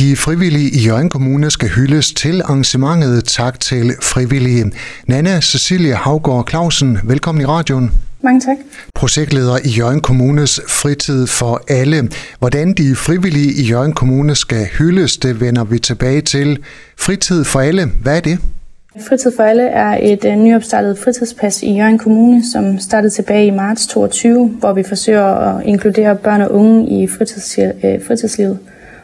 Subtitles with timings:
[0.00, 4.72] De frivillige i Jørgen Kommune skal hyldes til arrangementet Tak til frivillige.
[5.06, 7.90] Nana Cecilie Havgård Clausen, velkommen i radioen.
[8.22, 8.56] Mange tak.
[8.94, 12.10] Projektleder i Jørgen Kommunes Fritid for alle.
[12.38, 16.58] Hvordan de frivillige i Jørgen Kommune skal hyldes, det vender vi tilbage til.
[16.98, 18.38] Fritid for alle, hvad er det?
[19.08, 23.50] Fritid for alle er et uh, nyopstartet fritidspas i Jørgen Kommune, som startede tilbage i
[23.50, 28.58] marts 2022, hvor vi forsøger at inkludere børn og unge i fritids, uh, fritidslivet.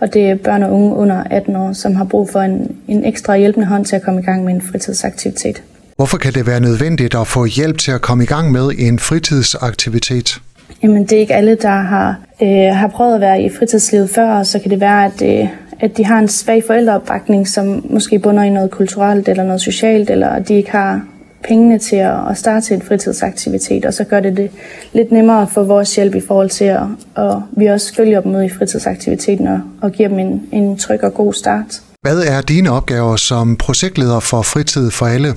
[0.00, 3.04] Og det er børn og unge under 18 år, som har brug for en, en
[3.04, 5.62] ekstra hjælpende hånd til at komme i gang med en fritidsaktivitet.
[5.96, 8.98] Hvorfor kan det være nødvendigt at få hjælp til at komme i gang med en
[8.98, 10.40] fritidsaktivitet?
[10.82, 14.30] Jamen, det er ikke alle, der har, øh, har prøvet at være i fritidslivet før,
[14.30, 15.48] og så kan det være, at, øh,
[15.80, 20.10] at de har en svag forældreopbakning, som måske bunder i noget kulturelt eller noget socialt,
[20.10, 21.02] eller at de ikke har
[21.44, 24.50] pengene til at, at starte en fritidsaktivitet, og så gør det det
[24.92, 26.82] lidt nemmere for vores hjælp i forhold til, at,
[27.16, 31.04] at vi også følger dem ud i fritidsaktiviteten og, og giver dem en, en tryg
[31.04, 31.82] og god start.
[32.02, 35.34] Hvad er dine opgaver som projektleder for Fritid for alle?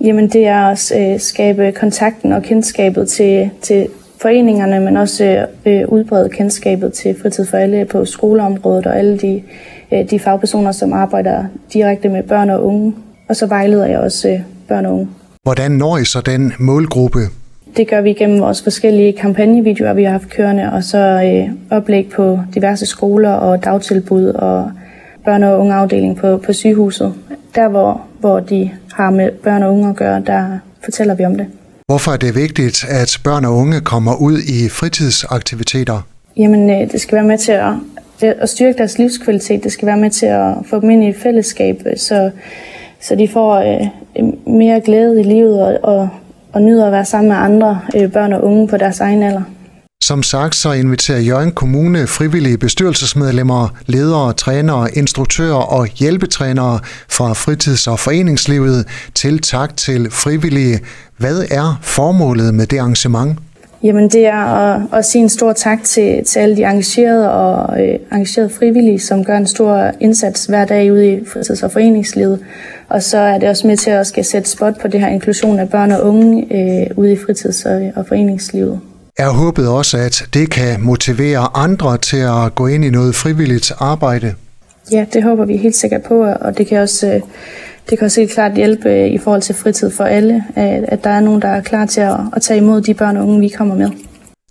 [0.00, 3.88] Jamen det er at øh, skabe kontakten og kendskabet til, til
[4.20, 9.42] foreningerne, men også øh, udbrede kendskabet til fritid for alle på skoleområdet og alle de,
[9.92, 12.94] øh, de fagpersoner, som arbejder direkte med børn og unge.
[13.28, 15.08] Og så vejleder jeg også øh, børn og unge.
[15.42, 17.18] Hvordan når I så den målgruppe?
[17.76, 22.10] Det gør vi gennem vores forskellige kampagnevideoer, vi har haft kørende, og så øh, oplæg
[22.16, 24.72] på diverse skoler og dagtilbud og
[25.24, 27.14] børn- og ungeafdeling på, på sygehuset.
[27.54, 31.36] Der, hvor, hvor de har med børn og unge at gøre, der fortæller vi om
[31.36, 31.46] det.
[31.86, 36.06] Hvorfor er det vigtigt, at børn og unge kommer ud i fritidsaktiviteter?
[36.36, 37.72] Jamen, øh, det skal være med til at,
[38.22, 39.64] at styrke deres livskvalitet.
[39.64, 42.30] Det skal være med til at få dem ind i et fællesskab, så,
[43.00, 43.86] så de får øh,
[44.46, 46.08] mere glæde i livet og, og,
[46.52, 49.42] og nyder at være sammen med andre øh, børn og unge på deres egen alder.
[50.02, 57.86] Som sagt, så inviterer Jørgen Kommune frivillige bestyrelsesmedlemmer, ledere, trænere, instruktører og hjælpetrænere fra fritids-
[57.86, 60.80] og foreningslivet til tak til frivillige.
[61.16, 63.38] Hvad er formålet med det arrangement?
[63.82, 67.82] Jamen det er at, at sige en stor tak til, til alle de engagerede og
[67.82, 72.38] øh, engagerede frivillige, som gør en stor indsats hver dag ude i fritids- og foreningslivet.
[72.88, 75.58] Og så er det også med til at skal sætte spot på det her inklusion
[75.58, 78.80] af børn og unge øh, ude i fritids- og, og foreningslivet.
[79.18, 83.72] Er håbet også, at det kan motivere andre til at gå ind i noget frivilligt
[83.78, 84.34] arbejde?
[84.92, 87.20] Ja, det håber vi helt sikkert på, og det kan også, øh,
[87.90, 91.10] det kan også helt klart hjælpe øh, i forhold til fritid for alle, at der
[91.10, 93.48] er nogen, der er klar til at, at tage imod de børn og unge, vi
[93.48, 93.90] kommer med.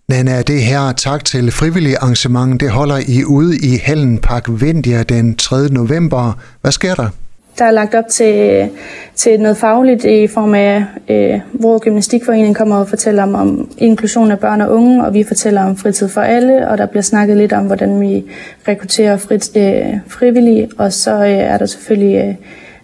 [0.09, 5.35] Nana, det her tak til frivillige arrangement, det holder I ude i Hallenpark Vindia den
[5.35, 5.67] 3.
[5.69, 6.39] november.
[6.61, 7.09] Hvad sker der?
[7.59, 8.69] Der er lagt op til,
[9.15, 14.31] til noget fagligt i form af, øh, hvor Gymnastikforeningen kommer og fortæller om, om inklusion
[14.31, 17.37] af børn og unge, og vi fortæller om fritid for alle, og der bliver snakket
[17.37, 18.23] lidt om, hvordan vi
[18.67, 22.37] rekrutterer frit, øh, frivillige, og så øh, er der selvfølgelig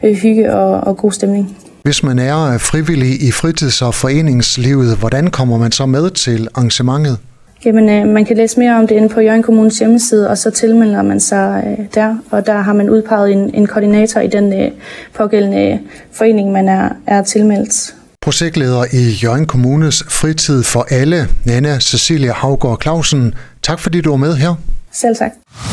[0.03, 1.57] øh, øh hygge og, og god stemning.
[1.83, 6.47] Hvis man er øh, frivillig i fritids- og foreningslivet, hvordan kommer man så med til
[6.55, 7.17] arrangementet?
[7.65, 10.51] Jamen, øh, man kan læse mere om det inde på Jørgen Kommunes hjemmeside, og så
[10.51, 14.53] tilmelder man sig øh, der, og der har man udpeget en, en koordinator i den
[14.61, 14.71] øh,
[15.13, 15.79] pågældende
[16.11, 17.95] forening, man er, er tilmeldt.
[18.21, 23.33] Projektleder i Jørgen Kommunes Fritid for Alle, Nana Cecilia Havgård Clausen.
[23.63, 24.55] Tak fordi du var med her.
[24.91, 25.31] Selv tak.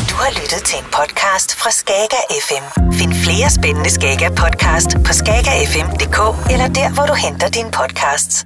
[0.09, 2.91] Du har lyttet til en podcast fra Skager FM.
[2.91, 6.19] Find flere spændende Skager podcast på skagerfm.dk
[6.53, 8.45] eller der, hvor du henter dine podcasts.